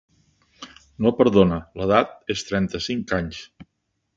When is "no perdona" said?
1.05-1.59